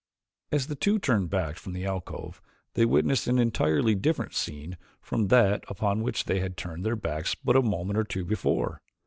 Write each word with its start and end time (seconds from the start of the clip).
As 0.51 0.65
the 0.65 0.73
two 0.73 0.97
turned 0.97 1.29
back 1.29 1.57
from 1.57 1.73
the 1.73 1.85
alcove 1.85 2.41
they 2.73 2.85
witnessed 2.85 3.27
an 3.27 3.37
entirely 3.37 3.93
different 3.93 4.33
scene 4.33 4.77
from 4.99 5.27
that 5.27 5.63
upon 5.67 6.01
which 6.01 6.25
they 6.25 6.39
had 6.39 6.57
turned 6.57 6.83
their 6.83 6.95
backs 6.95 7.35
but 7.35 7.55
a 7.55 7.61
moment 7.61 7.99
or 7.99 8.03
two 8.03 8.25
before. 8.25 8.81